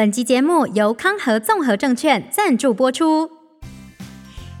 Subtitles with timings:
[0.00, 3.30] 本集节目由康和综合证券赞助播出。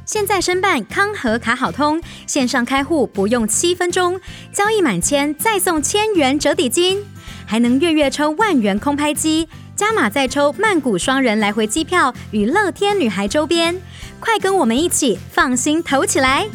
[0.04, 4.20] 现在申办康和卡好通，线上开户不用七分钟，
[4.52, 7.02] 交易满千再送千元折抵金，
[7.46, 13.80] 还能月月抽万元空拍机，加码再抽曼谷双人来回机票与乐天女孩周边。
[14.20, 16.46] 快跟我们一起放心投起来！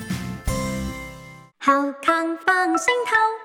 [1.57, 1.73] 好
[2.03, 3.44] 康放心投。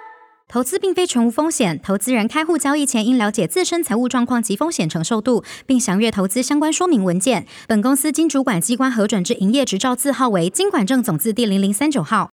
[0.53, 7.47] 投资并非全无风险，投资人开户交易前应了解自身财务状况及风险承受度，并详阅投资相关说明文件。
[7.69, 12.30] 本公司经主管机关核准之营业执照字号为金管证总字第零零三九号。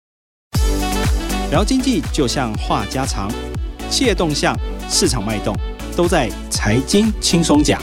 [1.53, 3.31] 聊经济就像话家常，
[3.89, 5.57] 企业动向、市场脉动，
[5.97, 7.81] 都在财经轻松讲。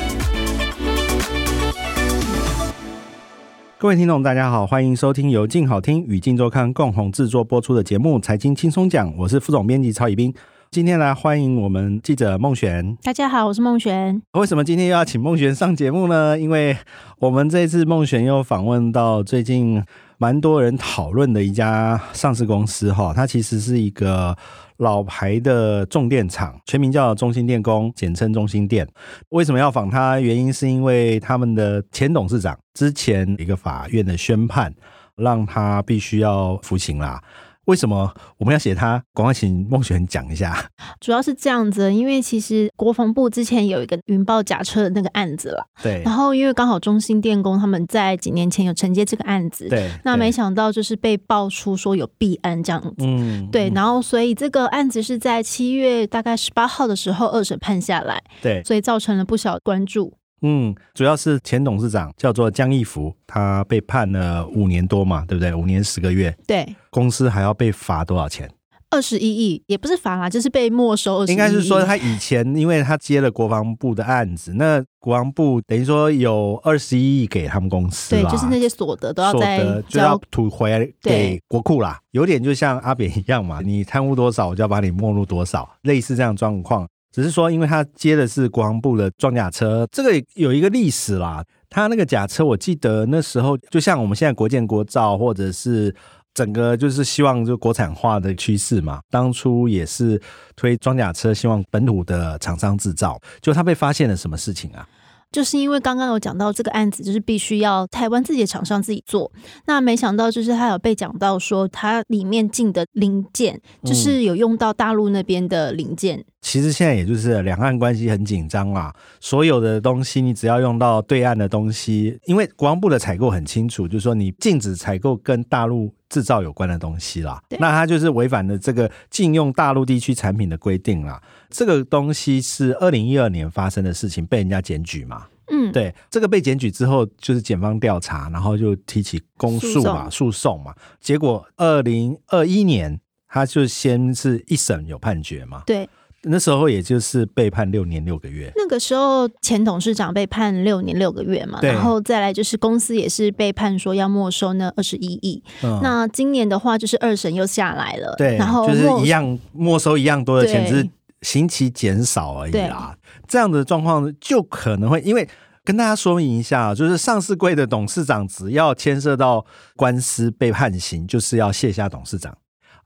[3.80, 10.34] 各位听众，大家好，欢迎收听由静好听与静周刊共同制作播出的节目《财经轻松讲》，我是副总编辑曹以斌。
[10.72, 12.98] 今天来欢迎我们记者孟璇。
[13.04, 14.20] 大家好，我是孟璇。
[14.32, 16.40] 为什么今天又要请孟璇上节目呢？
[16.40, 16.76] 因为
[17.20, 19.84] 我们这次孟璇又访问到最近
[20.18, 24.36] 蛮多人讨论的一家上市公司，哈，它其实是一个。
[24.78, 28.88] 老牌的重电厂，全名叫中兴电工，简称中兴电。
[29.30, 30.20] 为什么要访它？
[30.20, 34.72] 原因是因为他们的前董事长之前一个法院的宣判，
[35.16, 37.20] 让他必须要服刑啦。
[37.68, 39.04] 为什么我们要写他？
[39.14, 40.70] 赶快请孟璇讲一下。
[41.02, 46.02] 主要是这样子，因为其实国防部之前有一个云豹假车的那个案子了，对。
[46.06, 49.90] 然后因为刚好中兴电工他们在几年前有承接这个案子，对。
[50.06, 53.70] 那没想到就是被爆出说有弊案这样子，嗯，对。
[53.76, 58.64] 然后所以这个案子是在七月大概十八号的时候二审判下来，对。
[58.64, 60.14] 所以造成了不小关注。
[60.42, 65.54] 嗯，主要是前董事长叫做江义福，他被判了五年多嘛，对不对？
[65.54, 66.36] 五年十个月。
[66.46, 68.50] 对，公司还要被罚多少钱？
[68.90, 71.26] 二十一亿，也不是罚啦，就是被没收。
[71.26, 82.00] 应该是说他以前，因为他接了国防部的案子，那国防部等于说有二十一亿给他们公司，对，就是那些所得都要再所得就要吐回来给国库啦。
[82.12, 86.88] 有点就像阿扁一样嘛，你贪污多少，我就要把你没入多少，类似这样状况。
[87.18, 91.44] 只是说，因为他接的是国防部的装甲车，这个有一个历史啦。
[91.68, 95.92] 他那个甲车，我记得那时候就像我们现在国建国造，或者是
[96.36, 99.00] 整个就是希望就国产化的趋势嘛。
[99.10, 100.22] 当初也是
[100.56, 103.20] 推装甲车，希望本土的厂商制造。
[103.42, 104.88] 就他被发现了什么事情啊？
[105.32, 109.32] 就是因为刚刚有讲到这个案子，就是必须要台湾自己的厂商自己做。
[109.66, 116.18] 那没想到，就是他有被讲到说，它里面进的零件，就是有用到大陆那边的零件。
[116.20, 116.26] 嗯。
[116.42, 127.42] 其实现在也就是两岸关系很紧张啊，所有的东西你只要用到对岸的东西，因为国防部的采购很清楚，就是说你禁止采购跟大陆制造有关的东西啦。
[127.60, 131.22] 那它就是违反了这个禁用大陆地区产品的规定啦。
[131.50, 135.28] 这个东西是二零一二年发生的事情，被人家检举嘛。
[135.50, 140.76] 嗯，对，这个被检举之后，就是检方调查，然后就提起公诉嘛，诉讼嘛。
[141.00, 145.64] 结果二零二一年，他就先是一审有判决嘛。
[145.66, 145.88] 对。
[146.24, 148.52] 那时候也就是被判六年六个月。
[148.56, 155.42] 那个时候前董事长被判六年六个月嘛，然后再来就是公司也是被判说要没收那二十一亿。
[155.82, 160.90] 那今年的话就是二审又下来了，对，然后就是一样没收一样多的钱，只是
[161.22, 162.96] 刑期减少而已啦。
[163.28, 165.28] 这样的状况就可能会，因为
[165.64, 169.46] 跟大家说明一下，就是上市柜的董事长只要牵涉到
[169.76, 172.36] 官司被判刑，就是要卸下董事长。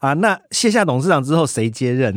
[0.01, 2.13] 啊，那卸下董事长之后谁接任？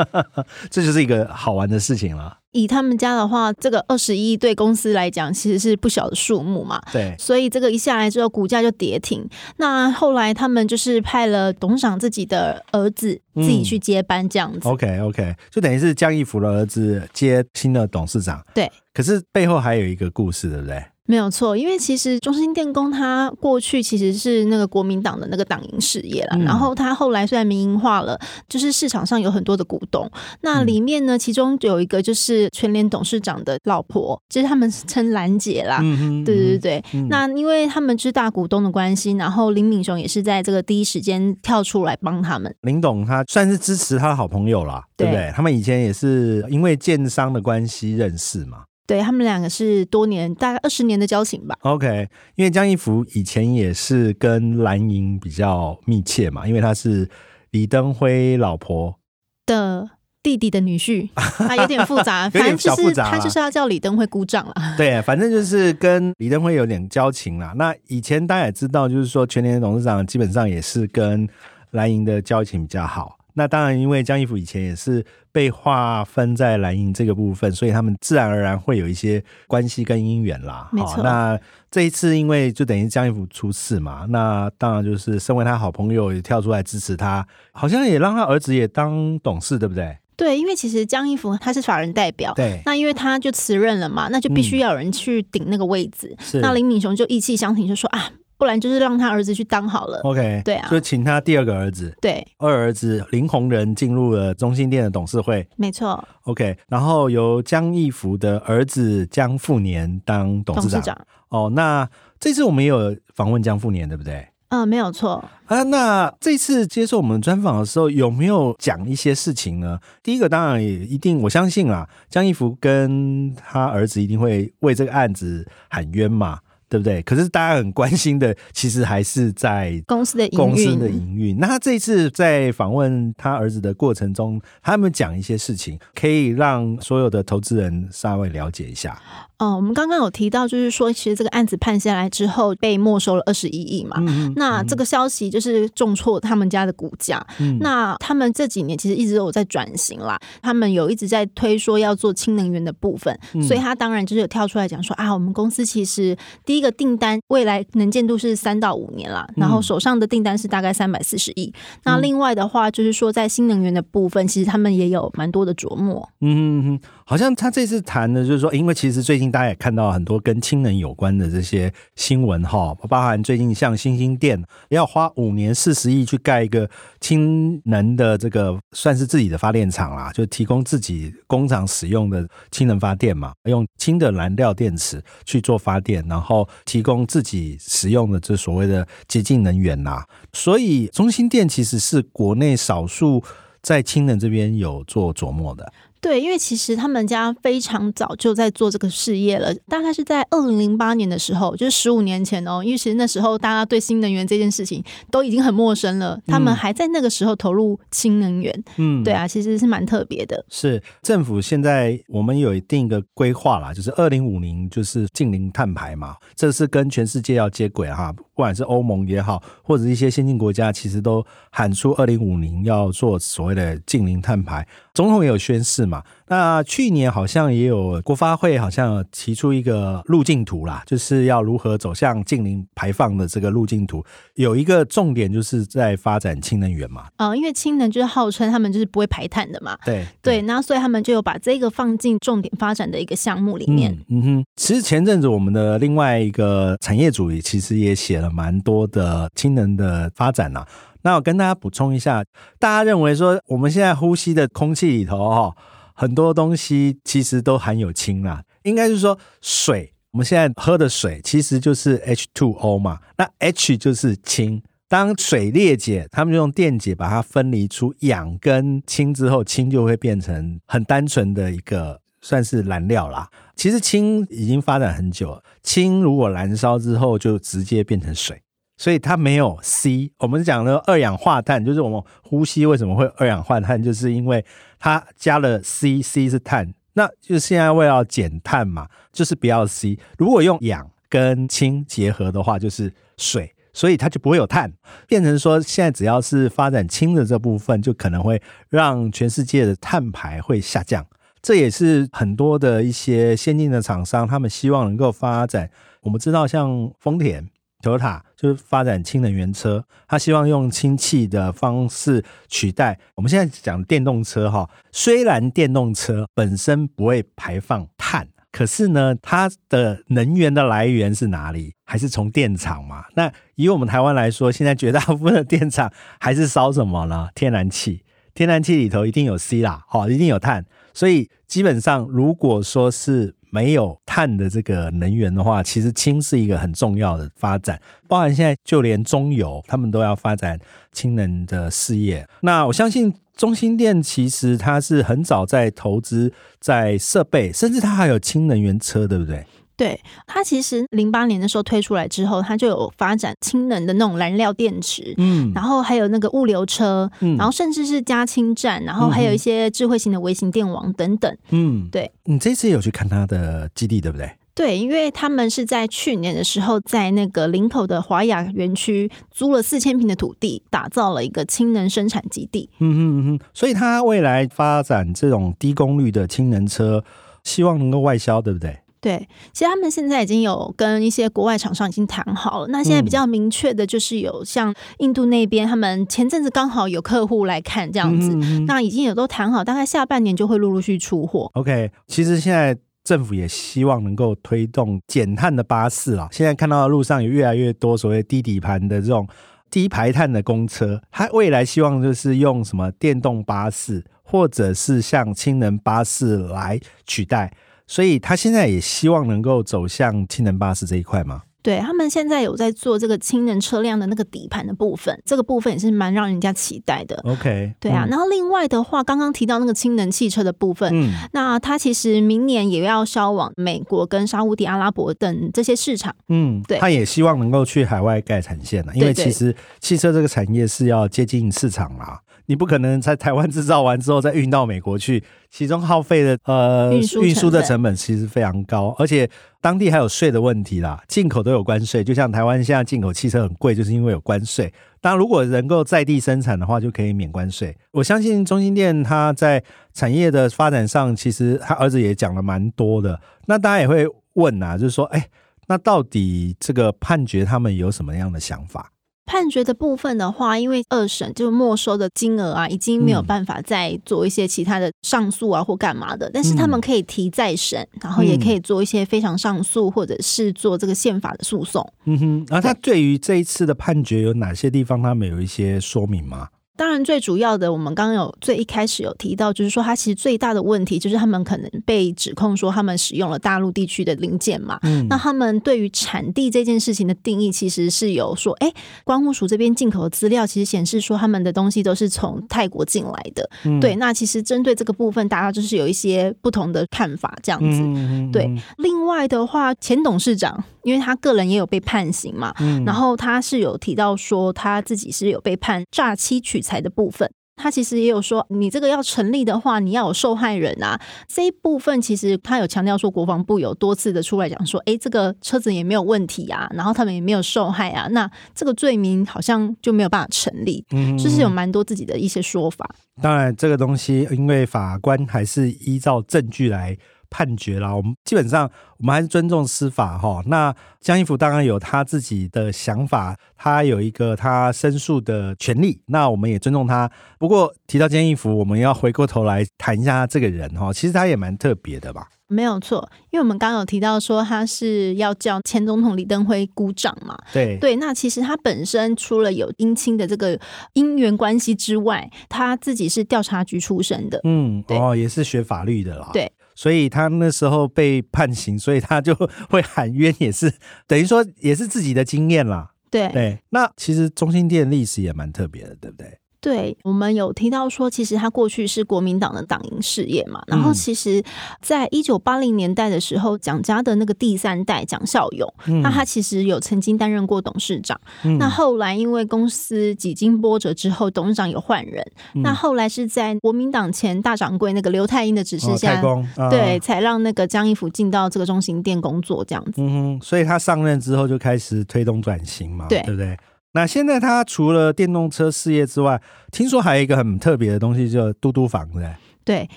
[0.70, 2.38] 这就是一个好玩的事情了。
[2.52, 6.80] 以他们家的话，这个二十一亿对公司来讲其实是不小的数目嘛。
[6.90, 9.26] 对，所以这个一下来之后，股价就跌停。
[9.56, 14.60] 那后来他们就是派了董事长自己的儿子自己去接班，这样子。
[14.64, 18.42] 嗯、OK OK，就等于是江一福的儿子接新的董事长。
[18.54, 20.82] 对，可是背后还有一个故事，对不对？
[21.06, 28.18] 没有错，因为其实中心电工它过去其实是那个国民党的那个党营事业了，嗯、然后它后来虽然民营化了，
[28.48, 30.08] 就是市场上有很多的股东，
[30.42, 35.80] 那里面呢，其中有一个就是全联董事长的老婆，就是他们称兰姐啦，
[36.24, 42.54] 对对对，嗯、那因为他们是大股东的关系，然后林敏雄也是在这个第一时间跳出来帮他们。
[42.62, 45.22] 林董他算是支持他的好朋友啦，对不对？
[45.22, 48.62] 对他们以前也是因为建商的关系认识嘛。
[48.86, 51.56] 对，他们两个是多年，大概二十年的交情吧。
[51.62, 57.08] OK，因为江一福以前也是跟蓝营比较密切嘛，因为他是
[57.50, 58.98] 李登辉老婆
[59.46, 59.90] 的
[60.22, 64.54] 弟弟的女婿，啊，有点复杂，反正就是，他就是要叫李登辉姑丈了。
[64.76, 67.52] 对，反正就是跟李登辉有点交情啦。
[67.56, 71.28] 那以前大家也知道，就是说全年董事长基本上也是跟
[71.70, 73.16] 蓝营的交情比较好。
[73.34, 80.68] 那当然，因为江一福以前也是被划分在蓝营这个部分，所以他们自然而然会有一些关系跟姻缘啦。
[80.72, 81.02] 没错。
[81.02, 81.38] 那
[81.70, 89.96] 这一次因为就等于江一福出事嘛，那当然就是身为他好朋友也跳出来支持他，好像也让他儿子也当董事，对不对？
[90.14, 92.60] 对，因为其实江一福他是法人代表，对。
[92.66, 96.14] 那因为他就辞任了嘛，那就必须要有人去顶那个位置。
[96.20, 96.42] 是、嗯。
[96.42, 98.10] 那林敏雄就意气相挺，就说啊。
[98.42, 100.00] 不然就是让他儿子去当好了。
[100.00, 105.46] OK，对啊，就请他第二个儿子，对，二儿子林鸿仁进入了中心店的董事会。
[105.54, 106.02] 没错。
[106.24, 110.80] OK，然后由江义福的儿子江富年当董事长。
[110.82, 111.06] 事长。
[111.28, 114.26] 哦，那这次我们也有访问江富年，对不对？
[114.48, 115.24] 嗯，没有错。
[115.46, 119.78] 啊，那这次接受我们专访的时候，有没有讲一些事情呢？
[120.02, 126.40] 第一个当然也一定，我相信啊，江义福跟他儿子一定会为这个案子喊冤嘛。
[126.72, 127.02] 对不对？
[127.02, 131.36] 可是大家很关心的， 其实还是在公司的公司的营运。
[131.38, 138.98] 那他这一次在访问他儿子的过程中，他们讲一些事情，可以让所有的投资人稍微了解一下。
[139.42, 143.96] 嗯，我们刚刚有提到，就是说，其实这个案子判下来之后，被没收了二十一亿嘛。
[143.98, 144.32] 嗯。
[144.36, 147.26] 那这个消息就是重挫他们家的股价。
[147.40, 147.58] 嗯。
[147.58, 153.42] 那他们这几年其实一直都有在转型啦，他们有一直在推说要做氢能源的部分，嗯。
[153.42, 156.16] 所以他当然就是有跳出来讲说啊，我们公司其实
[156.46, 161.52] 第一个订单未来能见度是三到五年啦，然后手上的订单是大概三百四十亿。
[161.82, 166.08] 那另外的话，就是说在新能源的部分，其实他们也有蛮多的琢磨。
[166.20, 169.32] 嗯哼嗯，好像他这次谈的就是说，因为其实最近。
[169.32, 174.38] 大家也看到很多跟氢能有关的这些新闻哈，包含最近像新兴电
[174.68, 176.68] 要花五年四十亿去盖一个
[177.00, 190.04] 氢能的这个算是自己的发电厂啦，就提供自己工厂使用的氢能发电嘛，用氢的燃料电池去做发电，然后提供自己使用的这所谓的洁净能源呐。
[190.34, 193.24] 所以中兴电其实是国内少数
[193.62, 195.72] 在氢能这边有做琢磨的。
[196.02, 202.60] 对，因为其实他们家非常早就在做这个事业了，大概是在二零零八年的时候，就是十五年前哦。
[202.62, 204.82] 因为其实那时候大家对新能源这件事情
[205.12, 208.64] 都已经很陌生了，他们还在那个时候投入新能源。
[208.78, 210.44] 嗯，对啊，其实是蛮特别的。
[210.48, 218.12] 是政府现在我们有一定的规划啦，就是二零五零就是净零碳排嘛，这是跟全世界要接轨哈。
[218.34, 224.66] 不管是欧盟也好，或者一些先进国家，其实都喊出二零五零要做所谓的近零碳排。
[224.94, 226.02] 总统也有宣誓嘛。
[226.28, 234.02] 那去年好像也有国发会好像提出一个路径图啦，就是要如何走向近零排放的这个路径图。
[234.34, 237.06] 有一个重点就是在发展氢能源嘛。
[237.18, 239.76] 嗯，因为氢能就是号称他们就是不会排碳的嘛。
[239.84, 243.92] 对对，那所以他们就有把这个放进重点发展的一个项目里面。
[244.08, 250.64] 嗯，嗯哼，其实前阵子我们的另外一个产业组也其实也写了蛮多的氢能的发展呐。
[251.02, 252.24] 那我跟大家补充一下，
[252.58, 255.56] 大家认为说我们现在呼吸的空气里头哈，
[255.94, 258.44] 很多东西其实都含有氢啦。
[258.62, 264.62] 应该是说水，我们现在喝的水其实就是 H2O 嘛，那 H 就是氢。
[264.88, 273.28] 当水裂解，他们就用电解把它分离出氧跟氢之后，氢就会变成很单纯的一个算是燃料啦。
[273.54, 278.40] 其实氢已经发展很久了，氢如果燃烧之后就直接变成水。
[278.78, 284.44] 所以它没有 C，我们讲的二氧化碳，就是我们呼吸为什么会二氧化碳，就是因为
[284.80, 289.98] 它加了 C，C 是碳，那就是现在为了减碳嘛，就是不要 C。
[290.18, 294.72] 如果用氧跟氢结合的话，就是水，所以它就不会有碳，
[295.06, 301.06] 变成说现在只要是发展氢的这部分，就可能会让全世界的碳排会下降。
[301.42, 305.68] 这也是很多的一些先进的厂商，他们希望能够发展。
[306.02, 307.48] 我们知道像丰田。
[307.82, 314.70] Toyota 就是发展氢能源车，他希望用氢气的方式取代我们现在讲电动车哈。
[314.92, 321.74] 虽然电动车本身不会排放碳，可是呢，它的能源的来源是哪里？
[321.84, 323.06] 还是从电厂嘛？
[323.16, 327.30] 那以我们台湾来说，现在绝大部分的电厂还是烧什么呢？
[327.34, 330.64] 天然气，天然气里头一定有 C 啦，好，一定有碳。
[330.94, 337.80] 所以基本上，如果说是没有碳的这个能源的话，其实氢是一个很重要的发展。
[338.08, 340.58] 包含现在就连中油，他们都要发展
[340.92, 342.26] 氢能的事业。
[342.40, 349.44] 那我相信中兴电其实它是很早在投资在设备，甚至它还有氢能源车，对不对？
[349.82, 362.08] 对，它其实零八年的时候推出来之后，它就有发展氢能的那种燃料电池，嗯，然后还有那个物流车，嗯，然后甚至是加氢站，然后还有一些智慧型的微型电网等等，嗯，对。
[362.26, 364.30] 你这次有去看它的基地，对不对？
[364.54, 372.70] 对，因为他们是在去年的时候，在那个林口的华雅园区租了四千平的土地，打造了一个氢能生产基地。
[372.78, 377.02] 嗯哼嗯哼，所以他未来发展这种低功率的氢能车，
[377.42, 378.78] 希望能够外销，对不对？
[379.02, 382.68] 对，其实他们现在已经有跟一些国外厂商已经谈好了。
[382.68, 388.32] 那现在比较明确的就是有像印度那边，他们前阵子刚好有客户来看这样子，
[388.68, 391.50] 那已经有都谈好，大概下半年就会陆陆续续出货。
[391.54, 396.28] OK，其实现在政府也希望能够推动减碳的巴士啊。
[396.30, 399.26] 现在看到路上有越来越多所谓低底盘的这种
[399.68, 407.52] 低排碳的公车，它未来希望就是用什么电动巴士，或者是像氢能巴士来取代。
[407.86, 411.42] 所以他现在也希望能够走向氢能巴士这一块吗？
[411.62, 417.14] 对，他们现在有在做这个氢能车辆的那个底盘的部分，这个部分也是蛮让人家期待的。
[417.22, 418.04] OK，对啊。
[418.04, 426.12] 嗯、然后另外的话，刚刚提到那个氢能汽车的部分，嗯，那它其实明年也要销往美国跟沙乌地阿拉伯等这些市场。
[426.28, 432.20] 嗯，对，他也希望能够去海外盖产线了，因为其实汽车这个产业是要接近市场啦。
[432.52, 439.26] 你不可能在台湾制造完之后再运到美国去，其中耗费的呃运输的成本其实非常高，而且
[439.58, 444.70] 当地还有税的问题啦，进口都有关税，就像台湾现在进口汽车很贵，就是因为有关税。
[445.00, 447.74] 当然，如果能够在地生产的话，就可以免关税。
[447.92, 453.18] 我相信中兴电它在产业的发展上，其实他儿子也讲了蛮多的。
[453.46, 455.26] 那大家也会问啊，就是说，哎，
[455.68, 458.91] 那到底这个判决他们有什么样的想法？
[459.24, 471.86] 判决的部分的话，因为二审就没收的金额啊，已经没有办法再做一些其他的上诉啊或干嘛的，但是他们可以提再审，然后也可以做一些非常上诉，或者是做这个宪法的诉讼。
[472.04, 476.48] 嗯哼，然后他对于这一次的判决有哪些地方，他们有一些说明吗？
[476.74, 484.78] 当然，最主要的，我们刚刚有最一开始有提到，就是说，它其实最大的问题就是他们可能被指控说他们使用了大陆地区的零件嘛。
[484.82, 485.06] 嗯。
[485.08, 488.72] 那他们对于产地这件事情的定义，其实是有说，哎，
[489.04, 493.48] 关务署这边进口的资料其实显示说他们的东西都是从泰国进来的。
[493.64, 493.78] 嗯。
[493.78, 493.94] 对。
[493.96, 497.80] 那其实针对这个部分，大家就是有一些不同的看法，这样子。
[497.82, 498.32] 嗯。
[498.32, 498.50] 对。
[498.78, 502.54] 另外的话，前董事长，因为他个人也有被判刑嘛。
[502.60, 502.82] 嗯。
[502.86, 510.98] 然后他是有提到说他自己是有被判诈欺取财的部分，他其实也有说，你这个要成立的话，你要有受害人啊。
[511.28, 522.88] 这一部分其实他有强调说，国防部有多次的出来讲说，哎，这个车子也没有问题啊，然后他们也没有受害啊，那这个罪名好像就没有办法成立，嗯，就是有蛮多自己的一些说法。
[523.20, 526.96] 当然，这个东西因为法官还是依照证据来。
[527.32, 530.42] 判决啦，我们基本上我们还是尊重司法哈。
[530.46, 537.10] 那江一福当然有他自己的想法，他有一个他申诉的权利，那我们也尊重他。
[537.38, 542.28] 不过提到江一福，我们要回过头来谈一下他这个人哈，其实他也蛮特别的吧？
[542.48, 547.34] 没有错，因为我们刚刚有提到说他是要叫前总统李登辉鼓掌嘛。
[547.50, 550.58] 对对，那其实他本身除了有姻亲的这个
[550.92, 556.28] 姻缘关系之外，他自己是调查局出身的，嗯，哦，也是学法律的啦。
[556.34, 556.52] 对。
[556.74, 559.34] 所以他那时候被判刑，所以他就
[559.68, 560.72] 会喊冤，也是
[561.06, 562.90] 等于说也是自己的经验啦。
[563.10, 566.38] 对对，那其实中心店历史也蛮特别的，对不对？
[566.62, 570.62] 对，我们有提到说，其实他过去是国民党的党营事业嘛。
[570.68, 571.42] 然后，其实，
[571.80, 578.18] 在一九八零年代的时候，蒋家的那个第三代蒋孝勇，嗯、那他其实有曾经担任过董事长。
[578.44, 582.24] 嗯、那后来因为公司几经波折之后，董事长有换人。
[582.54, 589.94] 嗯、那后来是在国民党前大掌柜那个刘太英的指示下，哦啊、对，才让那个江一福进到这个中心店工作这样子。
[589.96, 593.58] 嗯哼，所以他上任之后就开始推动转型嘛，对，对不对？
[593.92, 599.30] 那现在他除了电动车事业之外，听说还有一个很特别的东西，叫嘟嘟房，对？
[599.64, 599.88] 对，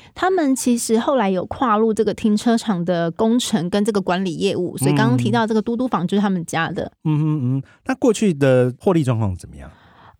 [0.14, 6.92] 他们其实后来有跨入这个停车场的工程跟这个管理业务，所以刚刚提到这个嘟嘟房就是他们家的。
[7.04, 9.72] 嗯嗯嗯，那过去的获利状况怎么样？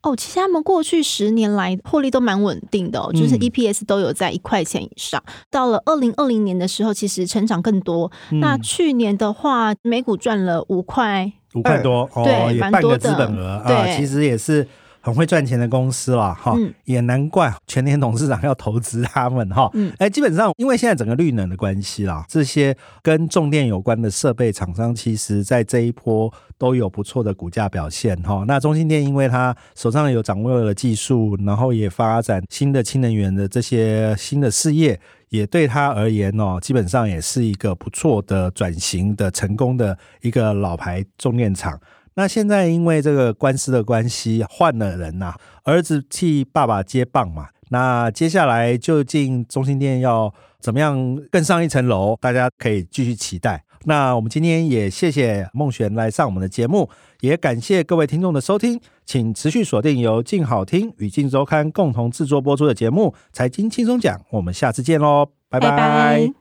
[0.06, 5.22] 哦，其实他们过去十年来获利都蛮稳定的哦，就是 EPS 都有在一块钱以上。
[5.26, 8.12] 嗯、到了二零二零年的时候，其实成长更多。
[8.32, 11.34] 嗯、那去年的话，每股赚了五块。
[11.56, 14.68] 五块多哦，对蛮多的资本额啊，对其实也是
[15.06, 19.70] 很会赚钱的公司了哈，嗯、也难怪全年董事长要投资他们哈。
[20.00, 28.44] 哎、嗯，基本上因为现在整个绿能的关系啦，这些跟重电有关的设备厂商，其实在这一波都有不错的股价表现哈。
[28.48, 35.00] 那中兴电因为它手上有掌握了技术，然后也发展新的氢能源的这些新的事业。
[35.30, 41.78] 也对他而言哦，基本上也是一个不错的转型的成功的一个老牌重电厂。
[42.16, 47.48] 那现在因为这个官司的关系换了人呐，儿子替爸爸接棒嘛。
[47.70, 52.16] 那接下来究竟中心店要怎么样更上一层楼？
[52.22, 53.64] 大家可以继续期待。
[53.86, 56.90] 那我们今天也谢谢孟璇来上我们的节目，
[57.22, 66.32] 也感谢各位听众的收听，请持续锁定由静好听与静周刊共同制作播出的节目《财经轻松讲》，我们下次见喽，拜拜。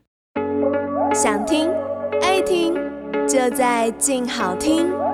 [1.15, 1.69] 想听
[2.23, 2.75] 爱听，
[3.27, 5.14] 就在静好听。